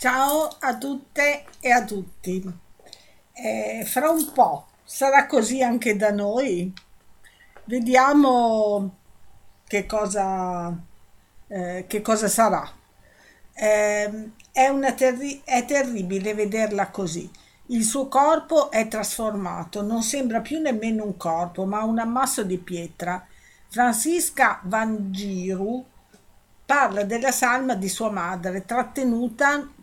[0.00, 2.42] Ciao a tutte e a tutti.
[3.34, 6.72] Eh, fra un po' sarà così anche da noi.
[7.66, 8.96] Vediamo
[9.66, 10.74] che cosa,
[11.48, 12.66] eh, che cosa sarà.
[13.52, 17.30] Eh, è, terri- è terribile vederla così.
[17.66, 22.56] Il suo corpo è trasformato, non sembra più nemmeno un corpo, ma un ammasso di
[22.56, 23.26] pietra.
[23.68, 25.84] Francisca Vangiru
[26.64, 29.74] parla della salma di sua madre, trattenuta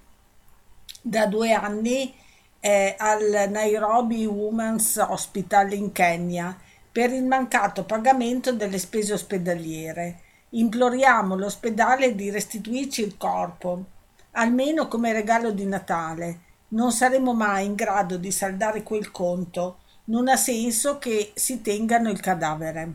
[1.08, 2.14] da due anni
[2.60, 6.58] eh, al Nairobi Women's Hospital in Kenya
[6.92, 10.20] per il mancato pagamento delle spese ospedaliere.
[10.50, 13.86] Imploriamo l'ospedale di restituirci il corpo,
[14.32, 16.40] almeno come regalo di Natale.
[16.70, 19.80] Non saremo mai in grado di saldare quel conto.
[20.06, 22.92] Non ha senso che si tengano il cadavere.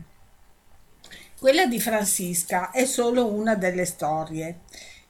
[1.39, 4.59] Quella di Francisca è solo una delle storie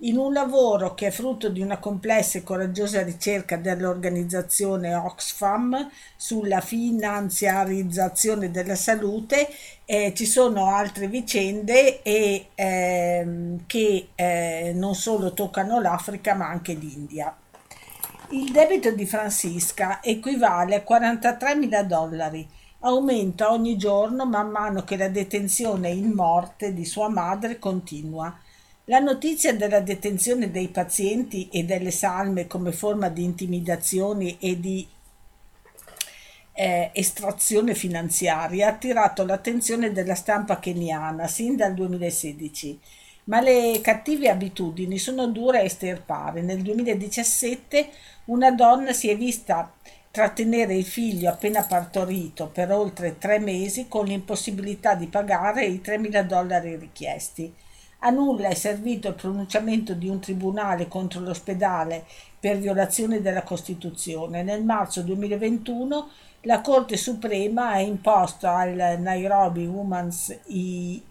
[0.03, 6.59] in un lavoro che è frutto di una complessa e coraggiosa ricerca dell'organizzazione Oxfam sulla
[6.59, 9.47] finanziarizzazione della salute,
[9.85, 16.73] eh, ci sono altre vicende e, ehm, che eh, non solo toccano l'Africa ma anche
[16.73, 17.33] l'India.
[18.31, 22.45] Il debito di Francisca equivale a 43 mila dollari,
[22.79, 28.37] aumenta ogni giorno man mano che la detenzione in morte di sua madre continua
[28.85, 34.85] la notizia della detenzione dei pazienti e delle salme come forma di intimidazione e di
[36.51, 42.79] eh, estrazione finanziaria ha attirato l'attenzione della stampa keniana sin dal 2016.
[43.25, 46.41] Ma le cattive abitudini sono dure a estirpare.
[46.41, 47.89] Nel 2017
[48.25, 49.71] una donna si è vista
[50.11, 56.21] trattenere il figlio appena partorito per oltre tre mesi con l'impossibilità di pagare i 3.000
[56.23, 57.51] dollari richiesti.
[58.05, 62.03] A nulla è servito il pronunciamento di un tribunale contro l'ospedale
[62.37, 64.43] per violazione della Costituzione.
[64.43, 66.09] Nel marzo 2021
[66.41, 70.37] la Corte Suprema ha imposto al Nairobi Women's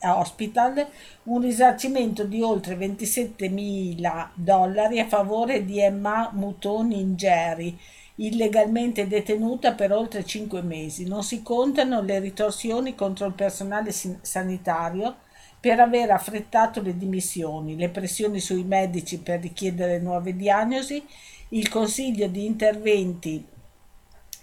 [0.01, 0.87] Hospital
[1.23, 7.79] un risarcimento di oltre 27 mila dollari a favore di Emma Mutoni Ngeri,
[8.17, 11.09] illegalmente detenuta per oltre cinque mesi.
[11.09, 15.17] Non si contano le ritorsioni contro il personale sanitario
[15.63, 21.05] per aver affrettato le dimissioni, le pressioni sui medici per richiedere nuove diagnosi,
[21.51, 23.47] il consiglio di interventi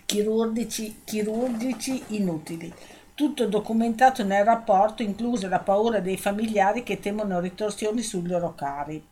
[0.06, 2.74] chirurgici, chirurgici inutili.
[3.14, 9.06] Tutto documentato nel rapporto, inclusa la paura dei familiari che temono ritorsioni sui loro cari.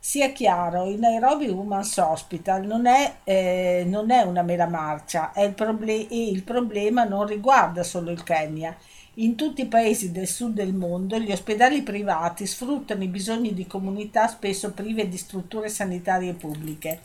[0.00, 5.52] Sia chiaro, il Nairobi Women's Hospital non è, eh, non è una mera marcia il
[5.54, 8.76] proble- e il problema non riguarda solo il Kenya
[9.20, 13.66] in tutti i paesi del sud del mondo gli ospedali privati sfruttano i bisogni di
[13.66, 17.00] comunità spesso prive di strutture sanitarie pubbliche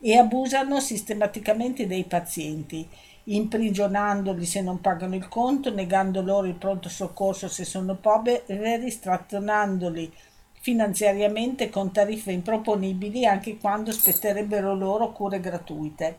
[0.00, 2.86] e abusano sistematicamente dei pazienti,
[3.24, 10.12] imprigionandoli se non pagano il conto, negando loro il pronto soccorso se sono poveri, strattonandoli
[10.60, 16.18] finanziariamente con tariffe improponibili anche quando spetterebbero loro cure gratuite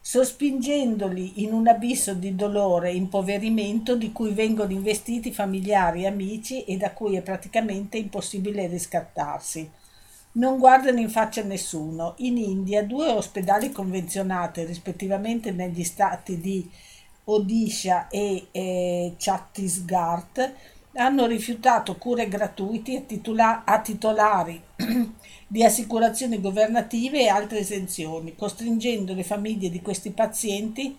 [0.00, 6.64] sospingendoli in un abisso di dolore e impoverimento di cui vengono investiti familiari e amici
[6.64, 9.70] e da cui è praticamente impossibile riscattarsi.
[10.32, 12.14] Non guardano in faccia nessuno.
[12.18, 16.70] In India due ospedali convenzionati rispettivamente negli stati di
[17.24, 20.54] Odisha e eh, Chhattisgarh
[20.94, 24.60] hanno rifiutato cure gratuite a, titola- a titolari
[25.46, 30.96] di assicurazioni governative e altre esenzioni, costringendo le famiglie di questi pazienti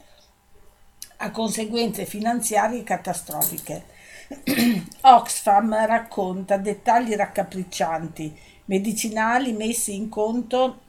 [1.18, 3.98] a conseguenze finanziarie catastrofiche.
[5.02, 10.82] Oxfam racconta dettagli raccapriccianti, medicinali messi in conto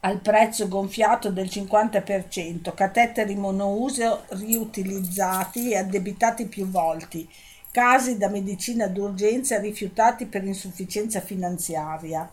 [0.00, 7.26] al prezzo gonfiato del 50%, cateteri monouso riutilizzati e addebitati più volte,
[7.70, 12.28] casi da medicina d'urgenza rifiutati per insufficienza finanziaria.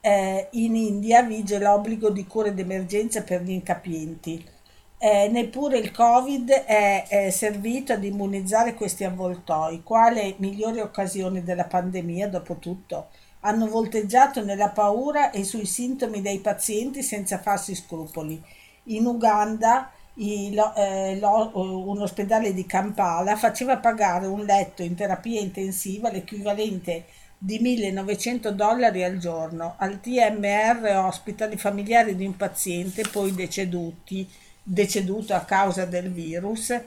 [0.00, 4.58] Eh, in India vige l'obbligo di cure d'emergenza per gli incapienti.
[5.02, 11.64] Eh, neppure il Covid è, è, servito ad immunizzare questi avvoltoi, quale migliore occasione della
[11.64, 13.08] pandemia dopo tutto.
[13.40, 18.42] Hanno volteggiato nella paura e sui sintomi dei pazienti senza farsi scrupoli.
[18.84, 25.40] In Uganda lo, eh, lo, un ospedale di Kampala faceva pagare un letto in terapia
[25.40, 27.04] intensiva l'equivalente
[27.38, 34.28] di 1900 dollari al giorno al TMR Hospital i familiari di un paziente poi deceduti,
[34.62, 36.78] deceduto a causa del virus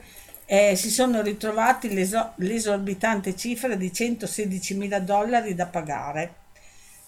[0.46, 6.42] eh, si sono ritrovati l'esorbitante cifra di 116 mila dollari da pagare.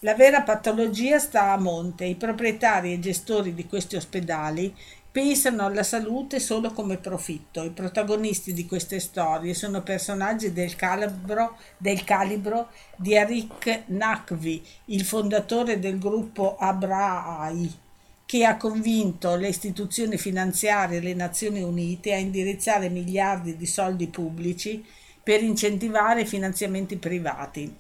[0.01, 2.05] La vera patologia sta a monte.
[2.05, 4.75] I proprietari e gestori di questi ospedali
[5.17, 7.65] pensano alla salute solo come profitto.
[7.65, 15.07] I protagonisti di queste storie sono personaggi del calibro, del calibro di Arik Nakvi, il
[15.07, 17.73] fondatore del gruppo Abraai,
[18.27, 24.09] che ha convinto le istituzioni finanziarie e le Nazioni Unite a indirizzare miliardi di soldi
[24.09, 24.85] pubblici
[25.23, 27.75] per incentivare finanziamenti privati.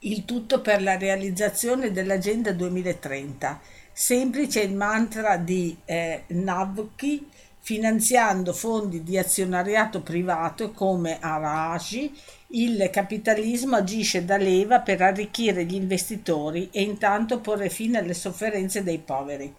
[0.00, 3.60] Il tutto per la realizzazione dell'Agenda 2030
[3.98, 12.14] Semplice il mantra di eh, Navki finanziando fondi di azionariato privato come Arashi,
[12.48, 18.82] il capitalismo agisce da leva per arricchire gli investitori e intanto porre fine alle sofferenze
[18.82, 19.52] dei poveri.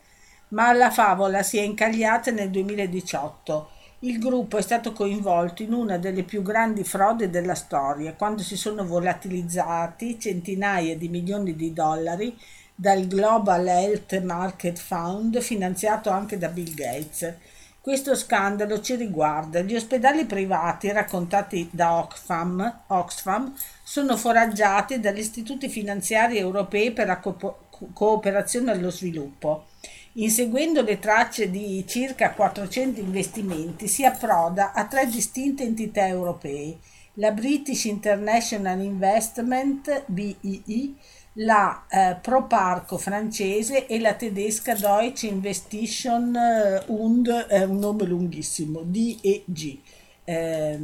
[0.49, 3.69] Ma la favola si è incagliata nel 2018.
[4.01, 8.55] Il gruppo è stato coinvolto in una delle più grandi frodi della storia, quando si
[8.55, 12.37] sono volatilizzati centinaia di milioni di dollari
[12.79, 17.33] dal Global Health Market Fund finanziato anche da Bill Gates.
[17.81, 19.61] Questo scandalo ci riguarda.
[19.61, 23.51] Gli ospedali privati raccontati da Oxfam, Oxfam
[23.83, 29.65] sono foraggiati dagli istituti finanziari europei per la co- cooperazione allo sviluppo.
[30.13, 36.77] Inseguendo le tracce di circa 400 investimenti si approda a tre distinte entità europee,
[37.19, 40.95] la British International Investment BII,
[41.39, 48.81] la eh, Proparco francese e la tedesca Deutsche Investition eh, und, è un nome lunghissimo,
[48.83, 49.77] DEG,
[50.23, 50.79] eh,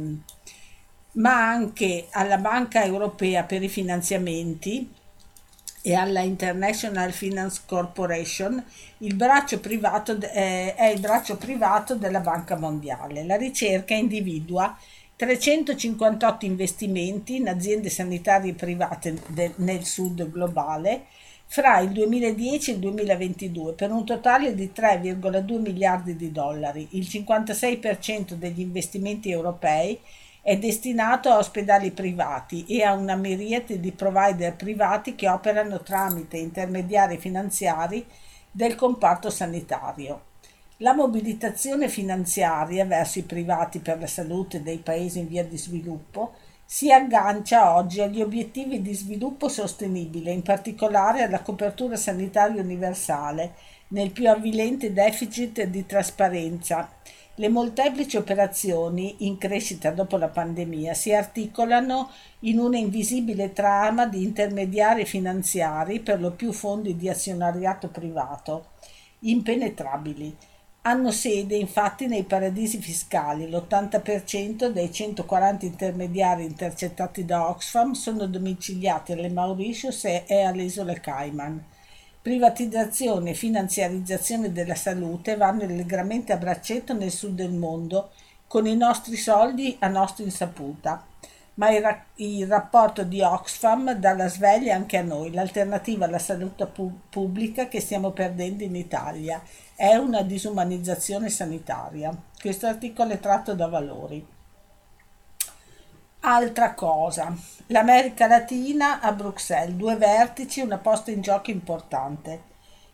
[1.12, 4.92] ma anche alla Banca Europea per i finanziamenti
[5.86, 8.62] e alla International Finance Corporation,
[8.98, 13.24] il braccio privato, eh, è il braccio privato della Banca Mondiale.
[13.24, 14.76] La ricerca individua
[15.16, 21.04] 358 investimenti in aziende sanitarie private de, nel sud globale
[21.46, 26.88] fra il 2010 e il 2022 per un totale di 3,2 miliardi di dollari.
[26.90, 30.00] Il 56% degli investimenti europei
[30.42, 36.38] è destinato a ospedali privati e a una miriade di provider privati che operano tramite
[36.38, 38.04] intermediari finanziari
[38.50, 40.33] del comparto sanitario.
[40.78, 46.32] La mobilitazione finanziaria verso i privati per la salute dei paesi in via di sviluppo
[46.64, 53.54] si aggancia oggi agli obiettivi di sviluppo sostenibile, in particolare alla copertura sanitaria universale,
[53.88, 56.90] nel più avvilente deficit di trasparenza.
[57.36, 62.10] Le molteplici operazioni in crescita dopo la pandemia si articolano
[62.40, 68.70] in una invisibile trama di intermediari finanziari, per lo più fondi di azionariato privato,
[69.20, 70.36] impenetrabili
[70.86, 73.48] hanno sede infatti nei paradisi fiscali.
[73.48, 81.62] L'80% dei 140 intermediari intercettati da Oxfam sono domiciliati alle Mauritius e alle isole Cayman.
[82.20, 88.10] Privatizzazione e finanziarizzazione della salute vanno allegramente a braccetto nel sud del mondo,
[88.46, 91.06] con i nostri soldi a nostra insaputa
[91.54, 96.18] ma il, ra- il, rapporto di Oxfam dà la sveglia anche a noi, l'alternativa alla
[96.18, 99.40] salute pu- pubblica che stiamo perdendo in Italia
[99.74, 102.16] è una disumanizzazione sanitaria.
[102.40, 104.26] Questo articolo è tratto da valori.
[106.20, 107.36] Altra cosa,
[107.66, 112.52] l'America Latina a Bruxelles, due vertici, una posta in gioco importante.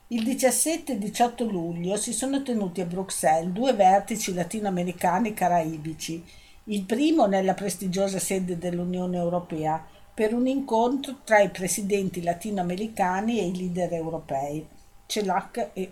[0.08, 6.24] Il 17 e 18 luglio si sono tenuti a Bruxelles due vertici latinoamericani caraibici
[6.64, 13.46] il primo nella prestigiosa sede dell'Unione Europea, per un incontro tra i presidenti latinoamericani e
[13.46, 14.66] i leader europei.
[15.06, 15.90] CELAC e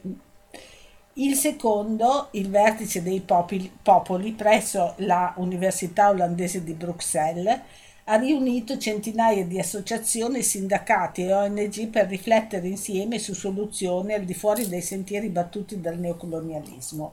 [1.21, 7.61] il secondo, il vertice dei popoli, presso la Università olandese di Bruxelles,
[8.05, 14.33] ha riunito centinaia di associazioni, sindacati e ONG per riflettere insieme su soluzioni al di
[14.33, 17.13] fuori dei sentieri battuti dal neocolonialismo.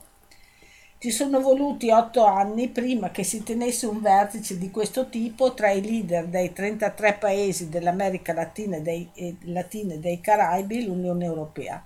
[0.99, 5.71] Ci sono voluti otto anni prima che si tenesse un vertice di questo tipo tra
[5.71, 10.85] i leader dei 33 paesi dell'America Latina e dei, e, Latina e dei Caraibi e
[10.85, 11.83] l'Unione Europea.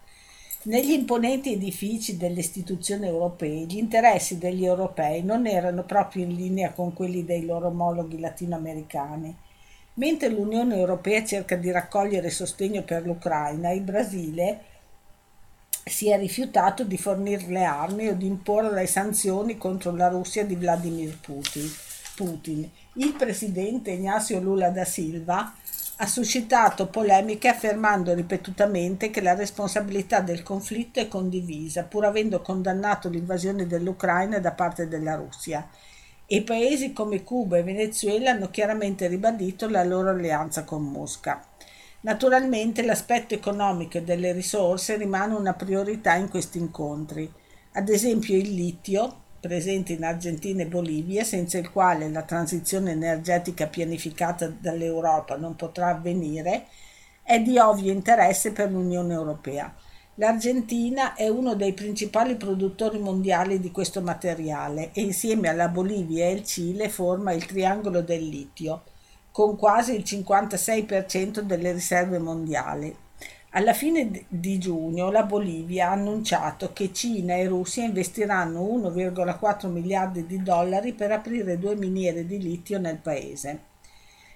[0.61, 6.73] Negli imponenti edifici delle istituzioni europee gli interessi degli europei non erano proprio in linea
[6.73, 9.33] con quelli dei loro omologhi latinoamericani.
[9.93, 14.63] Mentre l'Unione Europea cerca di raccogliere sostegno per l'Ucraina, il Brasile
[15.85, 20.43] si è rifiutato di fornire le armi o di imporre le sanzioni contro la Russia
[20.43, 21.71] di Vladimir Putin.
[22.17, 22.69] Putin.
[22.95, 25.53] Il presidente Ignacio Lula da Silva
[26.01, 33.09] ha suscitato polemiche affermando ripetutamente che la responsabilità del conflitto è condivisa, pur avendo condannato
[33.09, 35.67] l'invasione dell'Ucraina da parte della Russia.
[36.25, 41.45] E paesi come Cuba e Venezuela hanno chiaramente ribadito la loro alleanza con Mosca.
[42.01, 47.29] Naturalmente l'aspetto economico e delle risorse rimane una priorità in questi incontri.
[47.73, 53.67] Ad esempio il litio, presente in Argentina e Bolivia, senza il quale la transizione energetica
[53.67, 56.67] pianificata dall'Europa non potrà avvenire,
[57.23, 59.73] è di ovvio interesse per l'Unione Europea.
[60.15, 66.31] L'Argentina è uno dei principali produttori mondiali di questo materiale e insieme alla Bolivia e
[66.33, 68.83] il Cile forma il triangolo del litio,
[69.31, 72.93] con quasi il 56% delle riserve mondiali.
[73.51, 80.27] Alla fine di giugno la Bolivia ha annunciato che Cina e Russia investiranno 1,4 miliardi
[80.27, 83.67] di dollari per aprire due miniere di litio nel paese.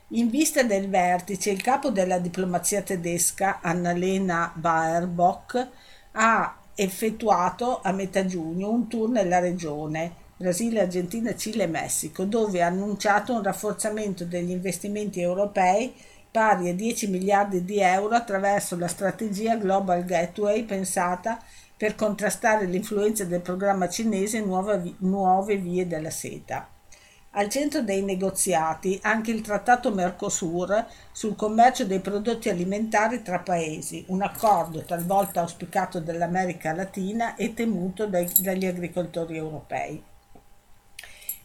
[0.09, 5.67] In vista del vertice, il capo della diplomazia tedesca, Annalena Baerbock,
[6.13, 12.61] ha effettuato a metà giugno un tour nella regione Brasile, Argentina, Cile e Messico, dove
[12.61, 15.93] ha annunciato un rafforzamento degli investimenti europei
[16.33, 21.39] pari a 10 miliardi di euro attraverso la strategia Global Gateway pensata
[21.77, 26.67] per contrastare l'influenza del programma cinese Nuove, nuove vie della seta.
[27.35, 34.03] Al centro dei negoziati anche il trattato Mercosur sul commercio dei prodotti alimentari tra paesi,
[34.07, 40.03] un accordo talvolta auspicato dall'America Latina e temuto dai, dagli agricoltori europei.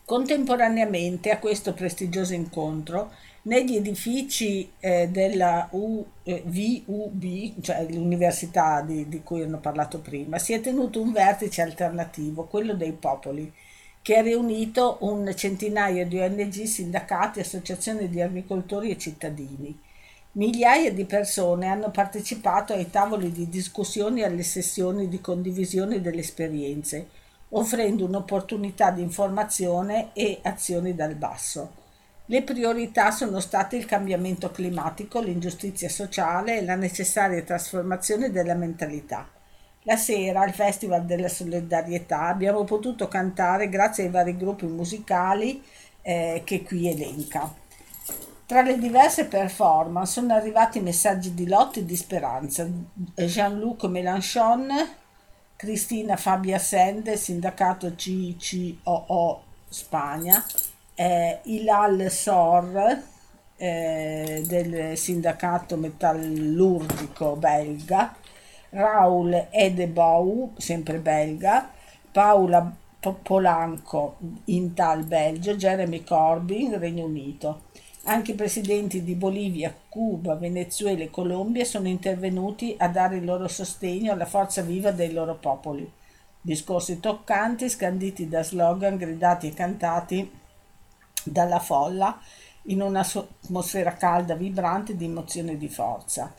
[0.08, 3.12] Contemporaneamente a questo prestigioso incontro
[3.48, 10.38] negli edifici eh, della U, eh, VUB, cioè l'università di, di cui hanno parlato prima,
[10.38, 13.50] si è tenuto un vertice alternativo, quello dei popoli,
[14.02, 19.80] che ha riunito un centinaio di ONG, sindacati, associazioni di agricoltori e cittadini.
[20.32, 26.20] Migliaia di persone hanno partecipato ai tavoli di discussione e alle sessioni di condivisione delle
[26.20, 27.08] esperienze,
[27.50, 31.86] offrendo un'opportunità di informazione e azioni dal basso.
[32.30, 39.26] Le priorità sono state il cambiamento climatico, l'ingiustizia sociale e la necessaria trasformazione della mentalità.
[39.84, 45.62] La sera, al Festival della Solidarietà, abbiamo potuto cantare grazie ai vari gruppi musicali
[46.02, 47.50] eh, che qui elenca.
[48.44, 52.68] Tra le diverse performance sono arrivati messaggi di lotta e di speranza.
[53.14, 54.68] Jean-Luc Mélenchon,
[55.56, 60.44] Cristina Fabia Sende, sindacato CCOO Spagna,
[61.00, 63.02] eh, Ilal Sor
[63.56, 68.16] eh, del sindacato metallurgico belga,
[68.70, 71.70] Raul Edebou, sempre belga,
[72.10, 72.74] Paola
[73.22, 77.66] Polanco, Intal Belgio, Jeremy Corbyn, Regno Unito.
[78.04, 83.46] Anche i presidenti di Bolivia, Cuba, Venezuela e Colombia sono intervenuti a dare il loro
[83.46, 85.88] sostegno alla forza viva dei loro popoli.
[86.40, 90.37] Discorsi toccanti, scanditi da slogan, gridati e cantati
[91.24, 92.18] dalla folla
[92.68, 96.32] in un'atmosfera calda, vibrante di emozione e di forza.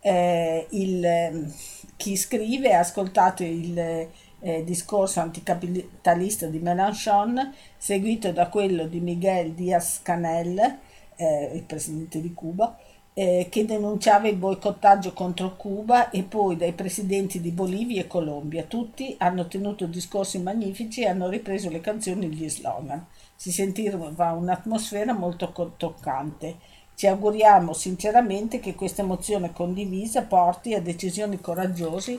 [0.00, 1.52] Eh, il,
[1.96, 9.52] chi scrive ha ascoltato il eh, discorso anticapitalista di Mélenchon, seguito da quello di Miguel
[9.52, 10.78] Díaz-Canel,
[11.16, 12.78] eh, il presidente di Cuba,
[13.12, 18.62] eh, che denunciava il boicottaggio contro Cuba e poi dai presidenti di Bolivia e Colombia.
[18.64, 23.04] Tutti hanno tenuto discorsi magnifici e hanno ripreso le canzoni e gli slogan
[23.36, 26.56] si sentiva un'atmosfera molto toccante.
[26.94, 32.18] Ci auguriamo sinceramente che questa emozione condivisa porti a decisioni coraggiose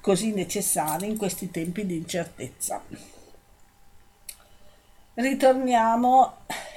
[0.00, 2.82] così necessarie in questi tempi di incertezza.
[5.14, 6.34] Ritorniamo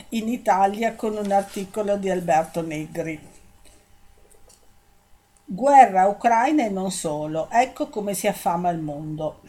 [0.10, 3.30] in Italia con un articolo di Alberto Negri.
[5.46, 9.42] Guerra ucraina e non solo, ecco come si affama il mondo.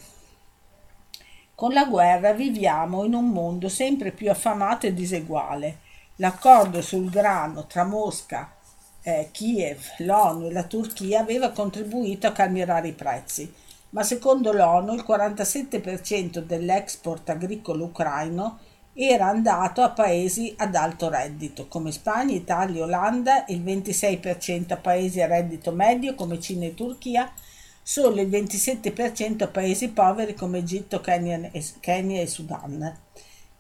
[1.63, 5.79] Con la guerra viviamo in un mondo sempre più affamato e diseguale.
[6.17, 8.53] L'accordo sul grano tra Mosca,
[9.01, 13.55] eh, Kiev, l'ONU e la Turchia aveva contribuito a calmierare i prezzi,
[13.91, 18.59] ma secondo l'ONU il 47% dell'export agricolo ucraino
[18.93, 25.21] era andato a paesi ad alto reddito come Spagna, Italia, Olanda, il 26% a paesi
[25.21, 27.33] a reddito medio come Cina e Turchia
[27.83, 32.99] solo il 27% a paesi poveri come Egitto, Kenya e, Kenya e Sudan.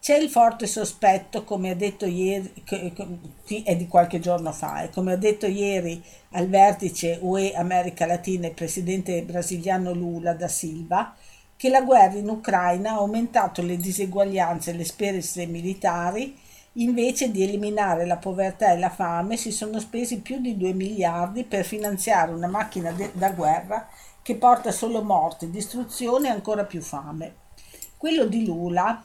[0.01, 2.53] C'è il forte sospetto, come ha detto ieri,
[3.45, 8.05] qui è di qualche giorno fa, e come ha detto ieri al vertice UE America
[8.05, 11.15] Latina il presidente brasiliano Lula da Silva,
[11.57, 16.37] che la guerra in Ucraina ha aumentato le diseguaglianze e le spese militari,
[16.73, 21.45] invece di eliminare la povertà e la fame si sono spesi più di 2 miliardi
[21.45, 23.89] per finanziare una macchina de- da guerra
[24.23, 27.35] che porta solo morte, distruzione e ancora più fame.
[27.97, 29.05] Quello di Lula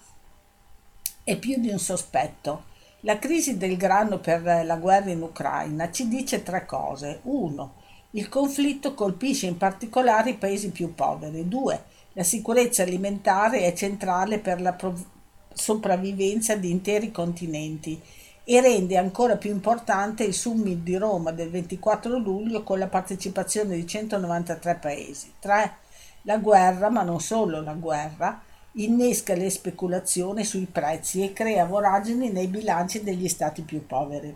[1.24, 2.66] è più di un sospetto.
[3.02, 7.20] La crisi del grano per la guerra in Ucraina ci dice tre cose.
[7.24, 7.74] Uno,
[8.12, 11.48] il conflitto colpisce in particolare i paesi più poveri.
[11.48, 11.84] Due,
[12.14, 15.06] la sicurezza alimentare è centrale per la prov-
[15.54, 18.02] sopravvivenza di interi continenti
[18.50, 23.76] e rende ancora più importante il summit di Roma del 24 luglio con la partecipazione
[23.76, 25.34] di 193 paesi.
[25.38, 25.74] 3.
[26.22, 28.42] La guerra, ma non solo la guerra,
[28.76, 34.34] innesca le speculazioni sui prezzi e crea voragini nei bilanci degli stati più poveri.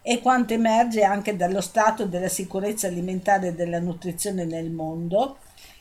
[0.00, 5.36] E quanto emerge anche dallo stato della sicurezza alimentare e della nutrizione nel mondo,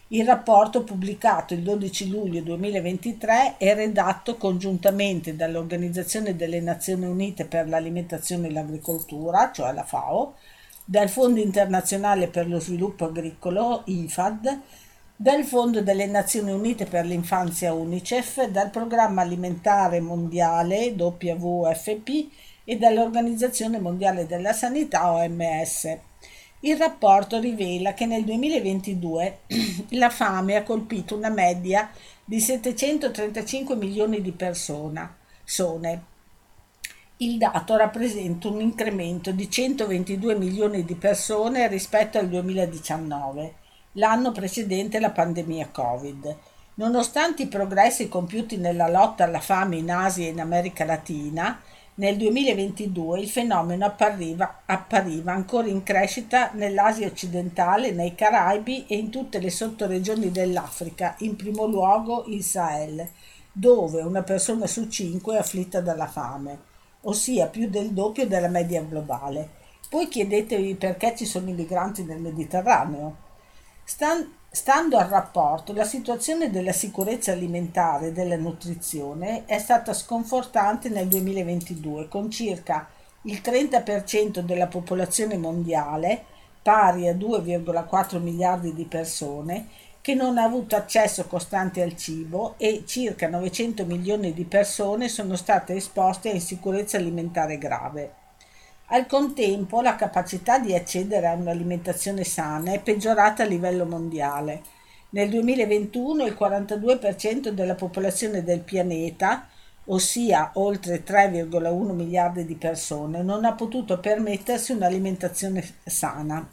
[0.09, 7.67] il rapporto pubblicato il 12 luglio 2023 è redatto congiuntamente dall'Organizzazione delle Nazioni Unite per
[7.67, 10.35] l'Alimentazione e l'Agricoltura, cioè la FAO,
[10.85, 14.59] dal Fondo Internazionale per lo Sviluppo Agricolo, IFAD,
[15.15, 22.29] dal Fondo delle Nazioni Unite per l'Infanzia UNICEF, dal Programma Alimentare Mondiale WFP
[22.65, 25.97] e dall'Organizzazione Mondiale della Sanità OMS.
[26.65, 29.39] Il rapporto rivela che nel 2022
[29.99, 31.89] la fame ha colpito una media
[32.23, 35.15] di 735 milioni di persone.
[37.17, 43.55] Il dato rappresenta un incremento di 122 milioni di persone rispetto al 2019
[43.93, 46.37] l'anno precedente la pandemia Covid.
[46.75, 51.61] Nonostante i progressi compiuti nella lotta alla fame in Asia e in America Latina,
[51.95, 59.11] nel 2022 il fenomeno appariva, appariva ancora in crescita nell'Asia occidentale, nei Caraibi e in
[59.11, 63.07] tutte le sottoregioni dell'Africa, in primo luogo il Sahel,
[63.51, 66.57] dove una persona su cinque è afflitta dalla fame,
[67.01, 69.61] ossia più del doppio della media globale.
[69.87, 73.17] Poi chiedetevi perché ci sono i migranti nel Mediterraneo.
[73.83, 80.89] Stan- stando al rapporto, la situazione della sicurezza alimentare e della nutrizione è stata sconfortante
[80.89, 82.87] nel 2022, con circa
[83.23, 86.23] il 30% della popolazione mondiale,
[86.61, 89.69] pari a 2,4 miliardi di persone,
[90.01, 95.35] che non ha avuto accesso costante al cibo e circa 900 milioni di persone sono
[95.35, 98.22] state esposte a insicurezza alimentare grave.
[98.93, 104.61] Al contempo la capacità di accedere a un'alimentazione sana è peggiorata a livello mondiale.
[105.09, 109.47] Nel 2021 il 42% della popolazione del pianeta,
[109.85, 116.47] ossia oltre 3,1 miliardi di persone, non ha potuto permettersi un'alimentazione sana.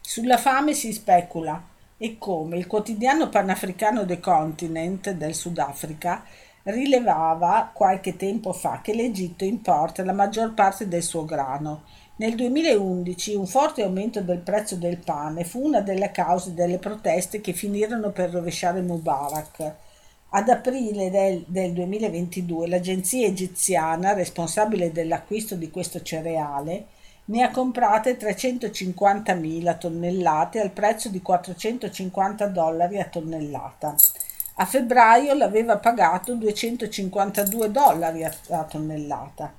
[0.00, 1.60] Sulla fame si specula
[1.98, 6.24] e come il quotidiano panafricano The Continent del Sudafrica
[6.64, 11.82] rilevava qualche tempo fa che l'Egitto importa la maggior parte del suo grano.
[12.16, 17.40] Nel 2011 un forte aumento del prezzo del pane fu una delle cause delle proteste
[17.40, 19.74] che finirono per rovesciare Mubarak.
[20.32, 26.86] Ad aprile del, del 2022 l'agenzia egiziana responsabile dell'acquisto di questo cereale
[27.30, 33.94] ne ha comprate 350.000 tonnellate al prezzo di 450 dollari a tonnellata.
[34.60, 39.54] A febbraio l'aveva pagato 252 dollari a, tonnellata.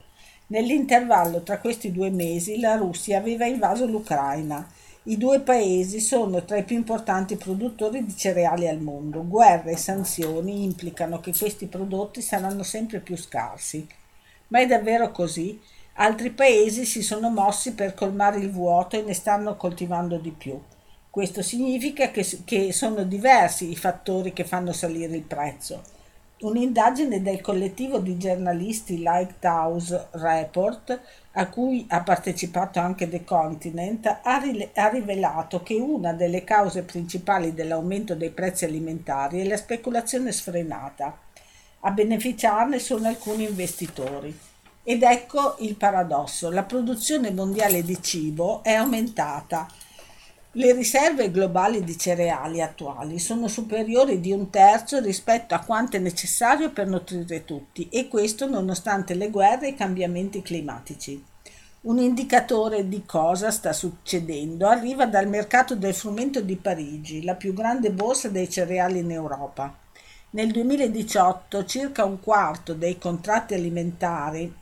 [0.47, 4.63] Nell'intervallo tra questi due mesi la Russia aveva invaso l'Ucraina.
[5.05, 9.25] I due paesi sono tra i più importanti produttori di cereali al mondo.
[9.27, 13.87] Guerre e sanzioni implicano che questi prodotti saranno sempre più scarsi.
[14.49, 15.59] Ma è davvero così?
[15.93, 20.61] Altri paesi si sono mossi per colmare il vuoto e ne stanno coltivando di più.
[21.11, 25.83] Questo significa che, che sono diversi i fattori che fanno salire il prezzo.
[26.39, 31.01] Un'indagine del collettivo di giornalisti Lighthouse Report,
[31.33, 36.83] a cui ha partecipato anche The Continent, ha, rile- ha, rivelato che una delle cause
[36.83, 41.19] principali dell'aumento dei prezzi alimentari è la speculazione sfrenata.
[41.81, 44.39] A beneficiarne sono alcuni investitori.
[44.81, 49.67] Ed ecco il paradosso, la produzione mondiale di cibo è aumentata
[50.55, 55.99] le riserve globali di cereali attuali sono superiori di un terzo rispetto a quanto è
[56.01, 61.23] necessario per nutrire tutti e questo nonostante le guerre e i cambiamenti climatici.
[61.83, 67.53] Un indicatore di cosa sta succedendo arriva dal mercato del frumento di Parigi, la più
[67.53, 69.73] grande borsa dei cereali in Europa.
[70.31, 74.53] Nel 2018 circa un quarto dei contratti alimentari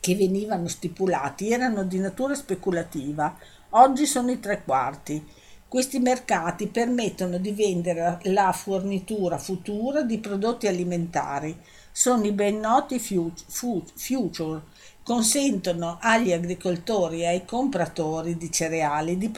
[0.00, 3.36] che venivano stipulati erano di natura speculativa
[3.74, 5.26] Oggi sono i tre quarti.
[5.66, 11.58] Questi mercati permettono di vendere la fornitura futura di prodotti alimentari.
[11.90, 14.62] Sono i ben noti future.
[15.02, 19.32] Consentono agli agricoltori e ai compratori di cereali di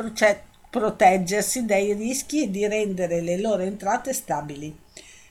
[0.69, 4.77] proteggersi dai rischi e di rendere le loro entrate stabili.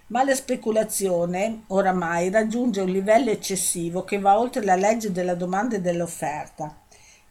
[0.07, 5.75] ma la speculazione oramai raggiunge un livello eccessivo che va oltre la legge della domanda
[5.75, 6.82] e dell'offerta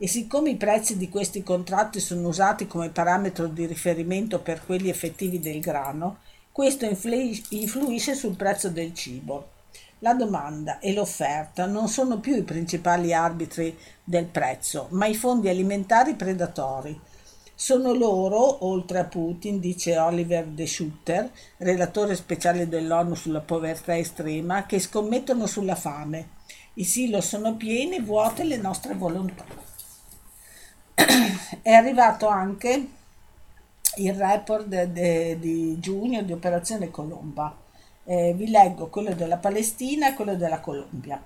[0.02, 4.88] e siccome i prezzi di questi contratti sono usati come parametro di riferimento per quelli
[4.88, 6.16] effettivi del grano,
[6.50, 9.50] questo influisce sul prezzo del cibo.
[10.00, 15.48] La domanda e l'offerta non sono più i principali arbitri del prezzo, ma i fondi
[15.48, 16.98] alimentari predatori.
[17.54, 24.66] Sono loro, oltre a Putin, dice Oliver De Schutter, relatore speciale dell'ONU sulla povertà estrema,
[24.66, 26.30] che scommettono sulla fame.
[26.74, 29.70] I silo sono pieni, vuote le nostre volontà.
[30.94, 32.86] È arrivato anche
[33.96, 37.56] il report de, de, di giugno di Operazione Colomba.
[38.04, 41.22] Eh, vi leggo quello della Palestina e quello della Colombia.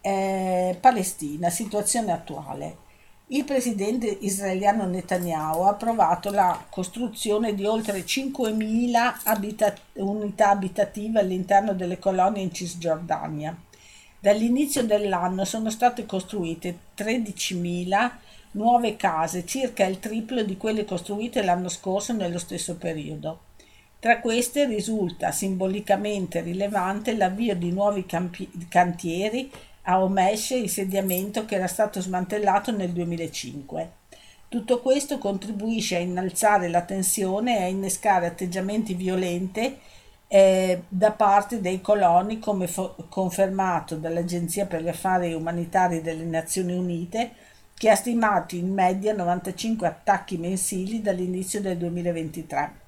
[0.00, 2.82] Eh, Palestina, situazione attuale.
[3.28, 11.72] Il presidente israeliano Netanyahu ha approvato la costruzione di oltre 5.000 abita- unità abitative all'interno
[11.72, 13.56] delle colonie in Cisgiordania.
[14.20, 18.10] Dall'inizio dell'anno sono state costruite 13.000
[18.54, 23.40] nuove case, circa il triplo di quelle costruite l'anno scorso nello stesso periodo.
[23.98, 29.50] Tra queste risulta simbolicamente rilevante l'avvio di nuovi campi- cantieri
[29.82, 33.90] a Omesh, insediamento che era stato smantellato nel 2005.
[34.48, 39.76] Tutto questo contribuisce a innalzare la tensione e a innescare atteggiamenti violenti
[40.28, 46.74] eh, da parte dei coloni, come fo- confermato dall'Agenzia per gli affari umanitari delle Nazioni
[46.74, 47.32] Unite,
[47.76, 52.82] che ha stimato in media 95 attacchi mensili dall'inizio del 2023.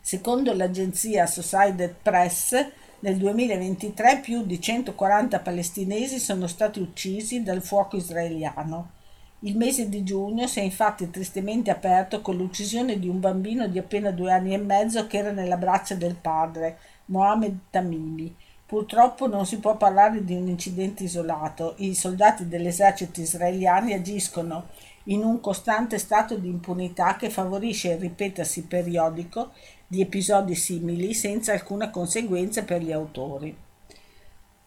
[0.00, 2.54] Secondo l'agenzia Associated Press,
[3.00, 8.92] nel 2023 più di 140 palestinesi sono stati uccisi dal fuoco israeliano.
[9.40, 13.78] Il mese di giugno si è infatti tristemente aperto con l'uccisione di un bambino di
[13.78, 18.34] appena due anni e mezzo che era nella braccia del padre, Mohamed Tamimi,
[18.66, 21.74] Purtroppo non si può parlare di un incidente isolato.
[21.78, 24.70] I soldati dell'esercito israeliani agiscono
[25.04, 29.52] in un costante stato di impunità che favorisce il ripetersi periodico
[29.86, 33.56] di episodi simili senza alcuna conseguenza per gli autori.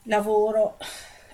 [0.03, 0.77] Lavoro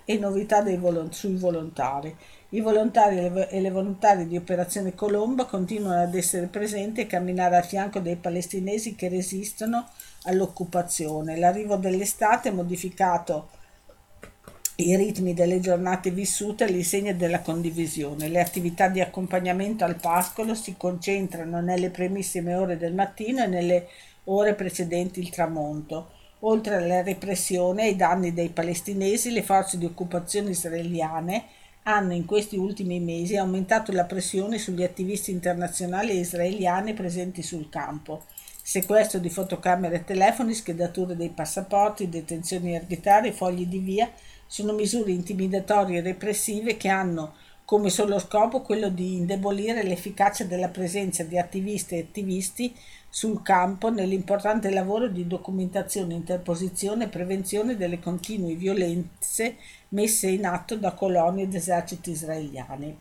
[0.04, 2.16] e novità volont- sui volontari.
[2.56, 3.18] I volontari
[3.50, 8.16] e le volontarie di Operazione Colomba continuano ad essere presenti e camminare a fianco dei
[8.16, 9.90] palestinesi che resistono
[10.24, 11.36] all'occupazione.
[11.36, 13.50] L'arrivo dell'estate ha modificato
[14.76, 18.30] i ritmi delle giornate vissute all'insegna della condivisione.
[18.30, 23.88] Le attività di accompagnamento al pascolo si concentrano nelle primissime ore del mattino e nelle
[24.26, 26.12] ore precedenti il tramonto.
[26.40, 31.55] Oltre alla repressione e ai danni dei palestinesi, le forze di occupazione israeliane
[31.88, 37.70] hanno in questi ultimi mesi aumentato la pressione sugli attivisti internazionali e israeliani presenti sul
[37.70, 38.24] campo.
[38.62, 44.12] Sequestro di fotocamere e telefoni, schedature dei passaporti, detenzioni arbitrarie, fogli di via,
[44.48, 50.70] sono misure intimidatorie e repressive che hanno come solo scopo quello di indebolire l'efficacia della
[50.70, 52.76] presenza di attivisti e attivisti
[53.16, 59.56] sul campo nell'importante lavoro di documentazione, interposizione e prevenzione delle continue violenze
[59.90, 62.98] messe in atto da colonie ed eserciti israeliani.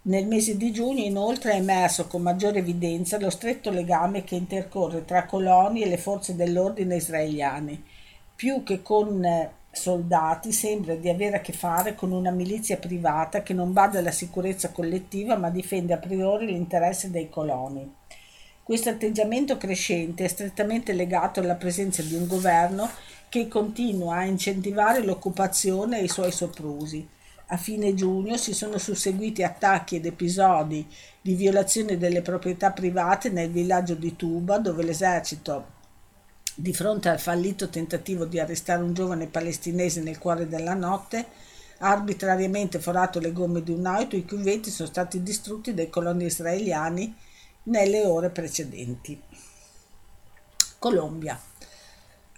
[0.00, 5.04] Nel mese di giugno inoltre è emerso con maggiore evidenza lo stretto legame che intercorre
[5.04, 7.82] tra coloni e le forze dell'ordine israeliane.
[8.34, 13.42] Più che con eh, soldati sembra di avere a che fare con una milizia privata
[13.42, 18.04] che non bada alla sicurezza collettiva ma difende a priori l'interesse dei coloni.
[18.66, 22.90] Questo atteggiamento crescente è strettamente legato alla presenza di un governo
[23.28, 27.06] che continua a incentivare l'occupazione e i suoi soprusi.
[27.46, 30.84] A fine giugno si sono susseguiti attacchi ed episodi
[31.20, 35.66] di violazione delle proprietà private nel villaggio di Tuba, dove l'esercito,
[36.52, 41.24] di fronte al fallito tentativo di arrestare un giovane palestinese nel cuore della notte,
[41.78, 46.24] ha arbitrariamente forato le gomme di un'auto i cui veti sono stati distrutti dai coloni
[46.24, 47.14] israeliani
[47.66, 49.20] nelle ore precedenti.
[50.78, 51.40] Colombia.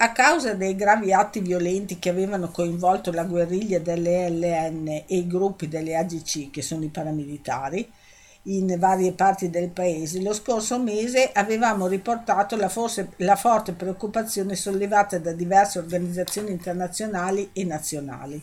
[0.01, 5.27] A causa dei gravi atti violenti che avevano coinvolto la guerriglia delle LN e i
[5.27, 7.91] gruppi delle AGC, che sono i paramilitari,
[8.43, 14.55] in varie parti del paese, lo scorso mese avevamo riportato la, forse, la forte preoccupazione
[14.55, 18.43] sollevata da diverse organizzazioni internazionali e nazionali.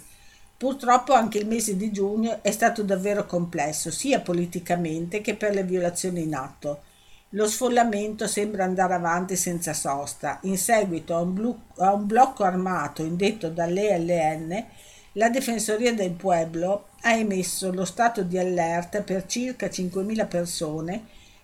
[0.65, 5.63] Purtroppo anche il mese di giugno è stato davvero complesso, sia politicamente che per le
[5.63, 6.81] violazioni in atto.
[7.29, 10.39] Lo sfollamento sembra andare avanti senza sosta.
[10.41, 14.65] In seguito a un, blu- a un blocco armato indetto dall'ELN,
[15.11, 21.03] la Difensoria del Pueblo ha emesso lo stato di allerta per circa 5.000 persone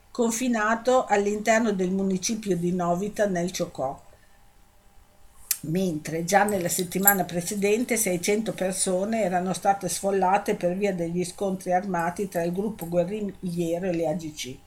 [0.09, 4.01] confinato all'interno del municipio di Novita nel Ciocò
[5.61, 12.27] mentre già nella settimana precedente 600 persone erano state sfollate per via degli scontri armati
[12.27, 14.57] tra il gruppo guerrigliero e le AGC.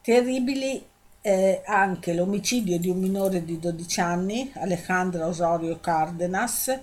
[0.00, 0.84] Terribili
[1.20, 6.80] eh, anche l'omicidio di un minore di 12 anni, Alejandra Osorio Cardenas,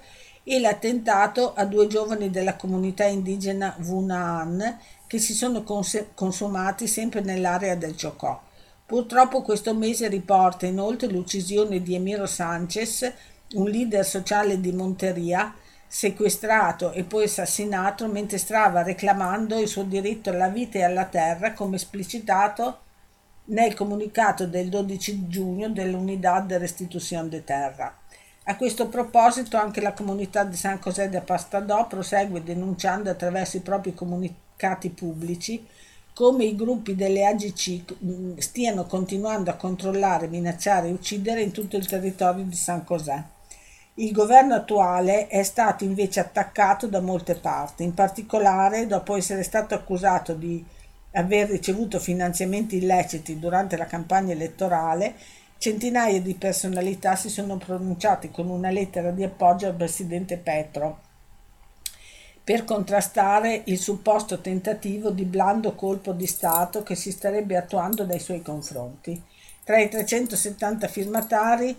[0.47, 7.21] e l'attentato a due giovani della comunità indigena Vunaan che si sono cons- consumati sempre
[7.21, 8.39] nell'area del Ciocò.
[8.85, 13.11] Purtroppo questo mese riporta inoltre l'uccisione di Emiro Sanchez,
[13.55, 15.53] un leader sociale di Monteria,
[15.87, 21.53] sequestrato e poi assassinato mentre stava reclamando il suo diritto alla vita e alla terra
[21.53, 22.79] come esplicitato
[23.45, 27.95] nel comunicato del 12 giugno dell'Unidad de Restitución de Terra.
[28.47, 33.61] A questo proposito anche la comunità di San José de Pastadò prosegue denunciando attraverso i
[33.61, 35.65] propri comunicati pubblici
[36.13, 41.85] come i gruppi delle AGC stiano continuando a controllare, minacciare e uccidere in tutto il
[41.85, 43.34] territorio di San José.
[43.97, 49.73] Il governo attuale è stato invece attaccato da molte parti, in particolare dopo essere stato
[49.73, 50.61] accusato di
[51.13, 55.15] aver ricevuto finanziamenti illeciti durante la campagna elettorale,
[55.57, 60.99] centinaia di personalità si sono pronunciate con una lettera di appoggio al presidente Petro
[62.43, 68.19] per contrastare il supposto tentativo di blando colpo di Stato che si starebbe attuando nei
[68.19, 69.19] suoi confronti.
[69.63, 71.75] Tra i 370 firmatari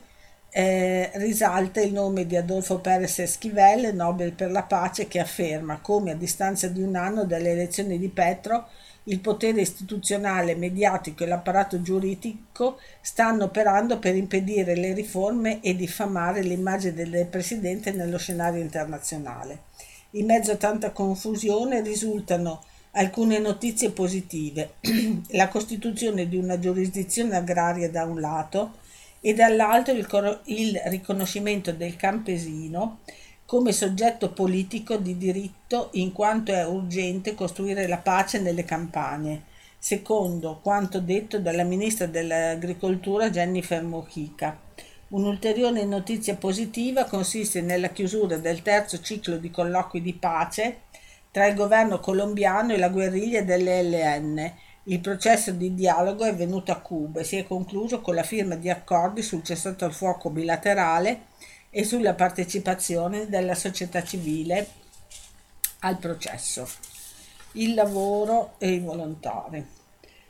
[0.58, 6.12] eh, risalta il nome di Adolfo Pérez Esquivel, Nobel per la pace, che afferma come
[6.12, 8.66] a distanza di un anno dalle elezioni di Petro
[9.04, 16.40] il potere istituzionale, mediatico e l'apparato giuridico stanno operando per impedire le riforme e diffamare
[16.40, 19.64] l'immagine del Presidente nello scenario internazionale.
[20.12, 24.76] In mezzo a tanta confusione risultano alcune notizie positive.
[25.32, 28.84] la costituzione di una giurisdizione agraria da un lato,
[29.26, 33.00] e dall'altro il, cor- il riconoscimento del campesino
[33.44, 39.42] come soggetto politico di diritto in quanto è urgente costruire la pace nelle campagne,
[39.78, 44.56] secondo quanto detto dalla ministra dell'Agricoltura Jennifer Mojica.
[45.08, 50.82] Un'ulteriore notizia positiva consiste nella chiusura del terzo ciclo di colloqui di pace
[51.32, 54.52] tra il governo colombiano e la guerriglia delle LN
[54.88, 58.54] il processo di dialogo è venuto a Cuba e si è concluso con la firma
[58.54, 61.22] di accordi sul cessato al fuoco bilaterale
[61.70, 64.68] e sulla partecipazione della società civile
[65.80, 66.68] al processo.
[67.52, 69.66] Il lavoro e i volontari.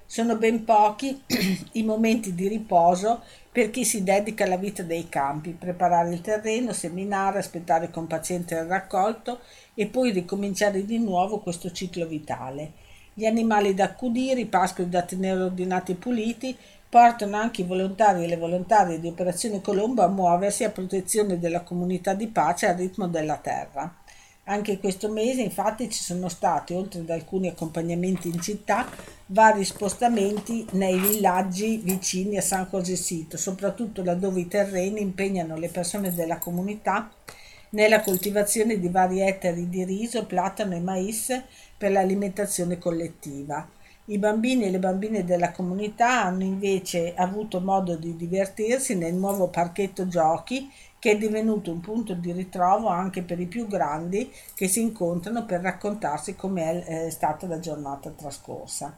[0.07, 1.23] Sono ben pochi
[1.73, 6.73] i momenti di riposo per chi si dedica alla vita dei campi, preparare il terreno,
[6.73, 9.41] seminare, aspettare con pazienza il raccolto
[9.75, 12.85] e poi ricominciare di nuovo questo ciclo vitale
[13.19, 16.55] gli animali da accudire, i pascoli da tenere ordinati e puliti,
[16.87, 21.63] portano anche i volontari e le volontarie di Operazione Colombo a muoversi a protezione della
[21.63, 23.91] comunità di pace al ritmo della terra.
[24.45, 28.87] Anche questo mese infatti ci sono stati, oltre ad alcuni accompagnamenti in città,
[29.29, 35.71] vari spostamenti nei villaggi vicini a San José Sito, soprattutto laddove i terreni impegnano le
[35.71, 37.11] persone della comunità
[37.71, 41.43] nella coltivazione di vari ettari di riso, platano e mais
[41.77, 43.69] per l'alimentazione collettiva.
[44.09, 49.49] I bambini e le bambine della comunità hanno invece avuto modo di divertirsi nel nuovo
[49.49, 54.69] parchetto giochi che è divenuto un punto di ritrovo anche per i più grandi che
[54.69, 58.97] si incontrano per raccontarsi com'è eh, stata la giornata trascorsa.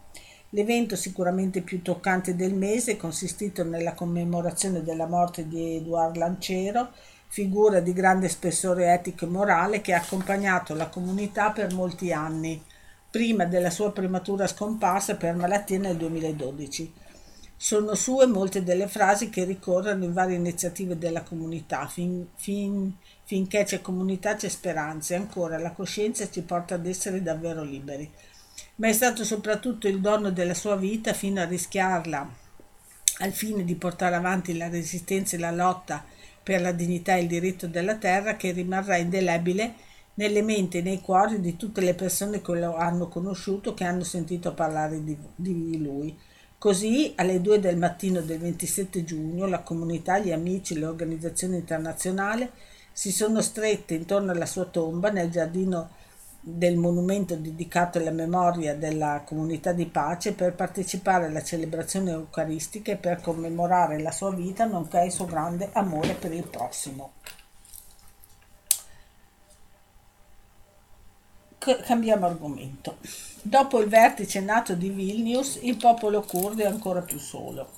[0.51, 6.91] L'evento sicuramente più toccante del mese è consistito nella commemorazione della morte di Eduard Lancero,
[7.29, 12.61] figura di grande spessore etico e morale che ha accompagnato la comunità per molti anni,
[13.11, 16.93] prima della sua prematura scomparsa per malattia nel 2012.
[17.55, 21.87] Sono sue molte delle frasi che ricorrono in varie iniziative della comunità.
[21.87, 27.23] Fin, fin, finché c'è comunità c'è speranza e ancora la coscienza ci porta ad essere
[27.23, 28.09] davvero liberi.
[28.77, 32.31] Ma è stato soprattutto il dono della sua vita fino a rischiarla
[33.21, 36.05] al fine di portare avanti la resistenza e la lotta
[36.49, 39.75] per la dignità e il diritto della terra che rimarrà indelebile
[40.15, 44.03] nelle menti e nei cuori di tutte le persone che lo hanno conosciuto, che hanno
[44.03, 46.19] sentito parlare di, di lui.
[46.57, 52.49] Così alle 2 del mattino del 27 giugno la comunità, gli amici, le organizzazioni internazionali
[52.91, 55.91] si sono strette intorno alla sua tomba nel giardino
[56.57, 62.97] del monumento dedicato alla memoria della comunità di pace per partecipare alla celebrazione eucaristica e
[62.97, 67.13] per commemorare la sua vita nonché il suo grande amore per il prossimo.
[71.77, 72.97] cambiamo argomento.
[73.43, 77.69] Dopo il vertice nato di Vilnius, il popolo curdo è ancora più solo.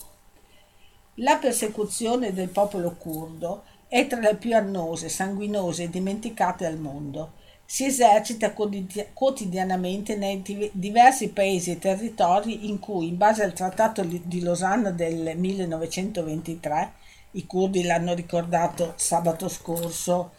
[1.15, 7.33] La persecuzione del popolo curdo è tra le più annose, sanguinose e dimenticate al mondo.
[7.73, 14.41] Si esercita quotidianamente nei diversi paesi e territori in cui, in base al Trattato di
[14.41, 16.93] Losanna del 1923,
[17.31, 20.33] i curdi l'hanno ricordato sabato scorso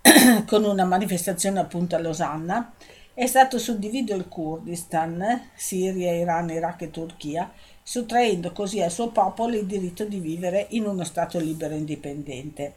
[0.46, 2.72] con una manifestazione appunto a Losanna,
[3.14, 7.50] è stato suddiviso il Kurdistan, Siria, Iran, Iraq e Turchia,
[7.82, 12.74] sottraendo così al suo popolo il diritto di vivere in uno Stato libero e indipendente.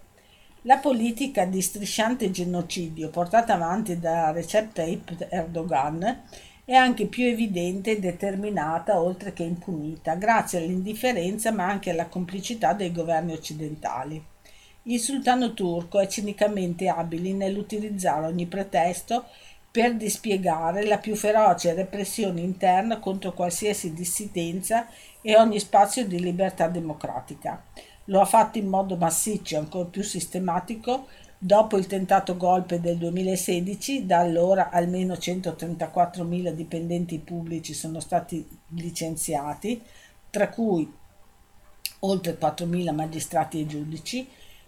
[0.69, 6.25] La politica di strisciante genocidio portata avanti da Recep Tayyip Erdogan
[6.63, 12.73] è anche più evidente e determinata, oltre che impunita, grazie all'indifferenza ma anche alla complicità
[12.73, 14.23] dei governi occidentali.
[14.84, 19.25] Il sultano turco è cinicamente abile nell'utilizzare ogni pretesto
[19.71, 24.88] per dispiegare la più feroce repressione interna contro qualsiasi dissidenza
[25.19, 27.63] e ogni spazio di libertà democratica.
[28.10, 32.98] Lo ha fatto in modo massiccio e ancora più sistematico dopo il tentato golpe del
[32.98, 39.82] 2016, da allora almeno 134.000 dipendenti pubblici sono stati licenziati,
[40.30, 40.91] tra cui
[42.00, 44.28] oltre 4.000 magistrati e giudici,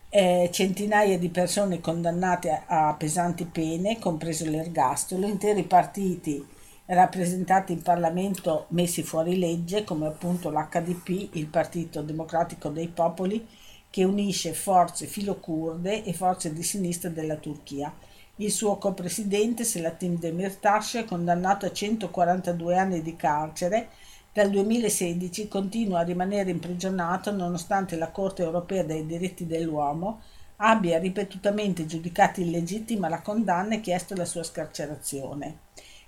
[0.10, 6.46] eh, centinaia di persone condannate a, a pesanti pene, compreso l'ergastolo, interi partiti
[6.94, 13.48] rappresentati in Parlamento messi fuori legge, come appunto l'HDP, il Partito Democratico dei Popoli,
[13.90, 17.94] che unisce forze filocurde e forze di sinistra della Turchia.
[18.38, 23.90] Il suo copresidente, Selatin Demirtas, condannato a 142 anni di carcere,
[24.34, 30.22] dal 2016 continua a rimanere imprigionato nonostante la Corte europea dei diritti dell'uomo
[30.58, 35.58] abbia ripetutamente giudicato illegittima la condanna e chiesto la sua scarcerazione.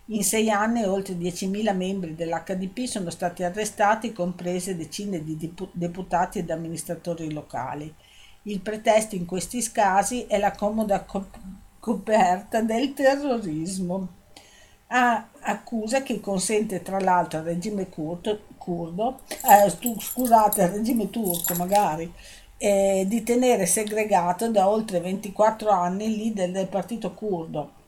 [0.08, 6.50] In sei anni oltre 10.000 membri dell'HDP sono stati arrestati, comprese decine di deputati ed
[6.50, 7.94] amministratori locali.
[8.44, 11.06] Il pretesto in questi casi è la comoda
[11.80, 14.08] coperta del terrorismo
[14.88, 21.54] a accusa che consente tra l'altro al regime curdo, curdo eh, scusate, al regime turco
[21.56, 22.12] magari,
[22.58, 27.82] eh, di tenere segregato da oltre 24 anni il leader del partito curdo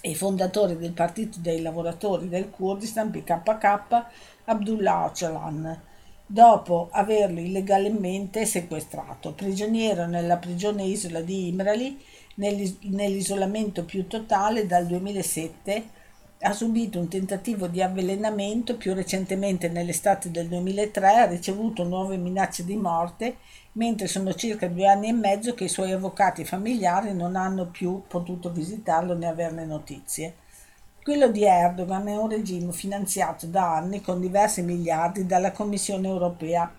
[0.00, 4.04] e fondatore del partito dei lavoratori del Kurdistan PKK
[4.44, 5.80] Abdullah Öcalan
[6.26, 12.00] dopo averlo illegalmente sequestrato, prigioniero nella prigione isola di Imrali
[12.36, 15.98] nell'isolamento più totale dal 2007
[16.42, 22.64] ha subito un tentativo di avvelenamento, più recentemente nell'estate del 2003 ha ricevuto nuove minacce
[22.64, 23.36] di morte,
[23.72, 28.04] mentre sono circa due anni e mezzo che i suoi avvocati familiari non hanno più
[28.08, 30.34] potuto visitarlo né averne notizie.
[31.02, 36.72] Quello di Erdogan è un regime finanziato da anni con diversi miliardi dalla Commissione europea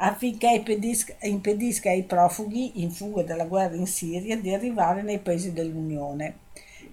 [0.00, 5.52] affinché impedisca, impedisca ai profughi in fuga dalla guerra in Siria di arrivare nei paesi
[5.52, 6.46] dell'Unione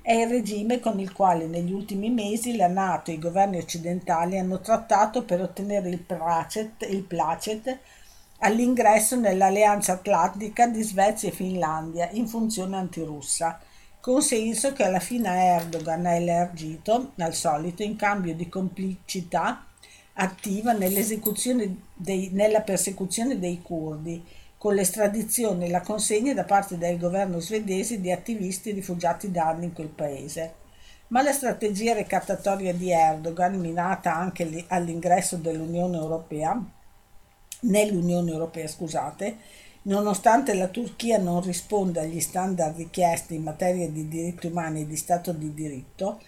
[0.06, 4.38] è il regime con il quale negli ultimi mesi la Nato e i governi occidentali
[4.38, 7.80] hanno trattato per ottenere il placet, il placet
[8.38, 13.60] all'ingresso nell'alleanza atlantica di Svezia e Finlandia in funzione antirussa,
[14.00, 19.66] consenso che alla fine Erdogan ha elargito, al solito, in cambio di complicità
[20.14, 24.24] attiva dei, nella persecuzione dei curdi,
[24.58, 29.66] con l'estradizione e la consegna da parte del governo svedese di attivisti rifugiati da anni
[29.66, 30.64] in quel paese.
[31.08, 36.60] Ma la strategia ricattatoria di Erdogan, minata anche all'ingresso dell'Unione Europea,
[37.62, 39.38] nell'Unione Europea, scusate,
[39.84, 44.96] nonostante la Turchia non risponda agli standard richiesti in materia di diritti umani e di
[44.96, 46.22] Stato di diritto,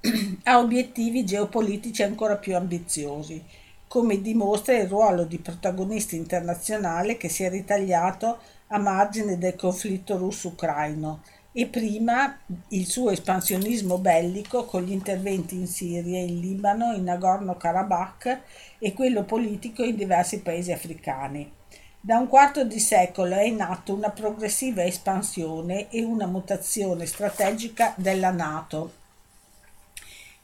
[0.44, 3.62] ha obiettivi geopolitici ancora più ambiziosi
[3.94, 10.16] come dimostra il ruolo di protagonista internazionale che si è ritagliato a margine del conflitto
[10.16, 12.36] russo-ucraino e prima
[12.70, 18.40] il suo espansionismo bellico con gli interventi in Siria, in Libano, in Nagorno-Karabakh
[18.80, 21.48] e quello politico in diversi paesi africani.
[22.00, 27.94] Da un quarto di secolo è in atto una progressiva espansione e una mutazione strategica
[27.96, 28.92] della Nato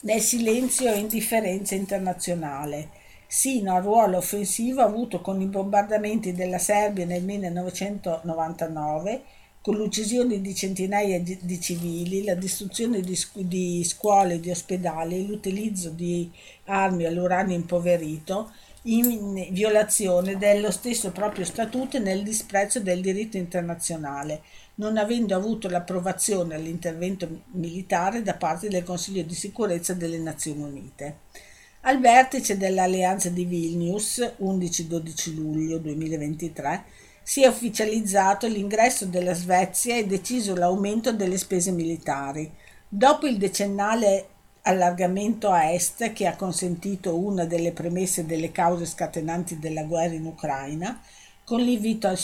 [0.02, 2.98] nel silenzio e indifferenza internazionale
[3.32, 9.22] sino al ruolo offensivo avuto con i bombardamenti della Serbia nel 1999,
[9.60, 15.90] con l'uccisione di centinaia di civili, la distruzione di, di scuole e di ospedali, l'utilizzo
[15.90, 16.28] di
[16.64, 18.50] armi all'uranio impoverito,
[18.84, 24.42] in violazione dello stesso proprio statuto e nel disprezzo del diritto internazionale,
[24.76, 31.18] non avendo avuto l'approvazione all'intervento militare da parte del Consiglio di sicurezza delle Nazioni Unite.
[31.82, 36.84] Al vertice dell'Alleanza di Vilnius, 11-12 luglio 2023,
[37.22, 42.52] si è ufficializzato l'ingresso della Svezia e deciso l'aumento delle spese militari.
[42.86, 44.26] Dopo il decennale
[44.62, 50.26] allargamento a est che ha consentito una delle premesse delle cause scatenanti della guerra in
[50.26, 51.00] Ucraina,
[51.46, 52.18] con l'invito al,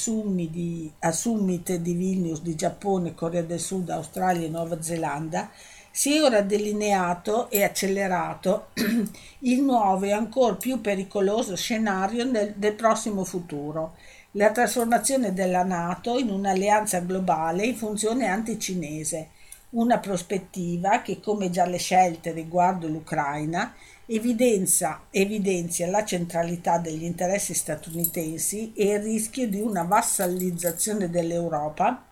[0.50, 5.50] di, al summit di Vilnius di Giappone, Corea del Sud, Australia e Nuova Zelanda,
[5.96, 8.66] si è ora delineato e accelerato
[9.40, 13.96] il nuovo e ancora più pericoloso scenario del, del prossimo futuro,
[14.32, 19.30] la trasformazione della Nato in un'alleanza globale in funzione anticinese,
[19.70, 23.74] una prospettiva che, come già le scelte riguardo l'Ucraina,
[24.04, 32.05] evidenzia, evidenzia la centralità degli interessi statunitensi e il rischio di una vassallizzazione dell'Europa,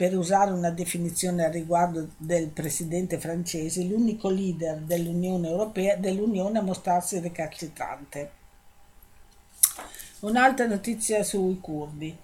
[0.00, 6.62] per usare una definizione al riguardo del presidente francese, l'unico leader dell'Unione Europea dell'Unione a
[6.62, 8.30] mostrarsi recalcitrante.
[10.20, 12.16] Un'altra notizia sui curdi.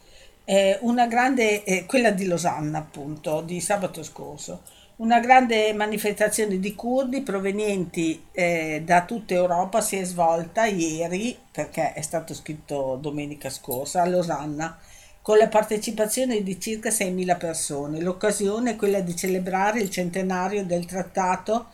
[0.47, 4.62] Eh, una grande, eh, quella di Losanna appunto, di sabato scorso,
[4.97, 11.93] una grande manifestazione di curdi provenienti eh, da tutta Europa si è svolta ieri, perché
[11.93, 14.79] è stato scritto domenica scorsa, a Losanna,
[15.27, 18.01] con la partecipazione di circa 6.000 persone.
[18.01, 21.70] L'occasione è quella di celebrare il centenario del trattato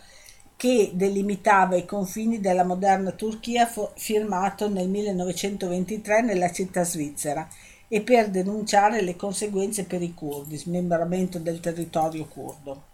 [0.57, 7.47] che delimitava i confini della moderna Turchia firmato nel 1923 nella città svizzera
[7.89, 12.85] e per denunciare le conseguenze per i curdi, smembramento del territorio curdo.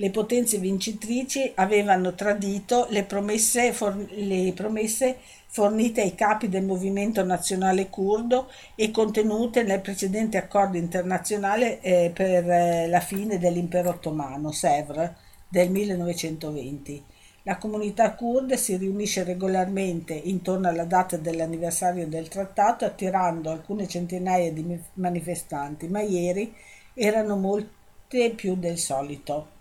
[0.00, 5.16] Le potenze vincitrici avevano tradito le promesse, for- le promesse
[5.48, 12.48] fornite ai capi del movimento nazionale curdo e contenute nel precedente accordo internazionale eh, per
[12.48, 15.10] eh, la fine dell'impero ottomano, Sèvres,
[15.48, 17.04] del 1920.
[17.42, 24.52] La comunità kurda si riunisce regolarmente intorno alla data dell'anniversario del trattato attirando alcune centinaia
[24.52, 26.54] di manifestanti, ma ieri
[26.94, 29.56] erano molte più del solito.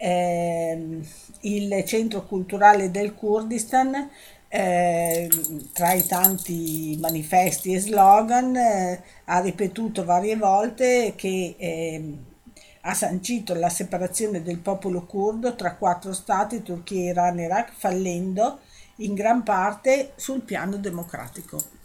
[0.00, 1.00] Eh,
[1.40, 4.08] il centro culturale del Kurdistan
[4.48, 5.28] eh,
[5.72, 12.24] tra i tanti manifesti e slogan eh, ha ripetuto varie volte che ehm,
[12.82, 18.60] ha sancito la separazione del popolo curdo tra quattro stati, Turchia, Iran e Iraq, fallendo
[18.96, 21.77] in gran parte sul piano democratico.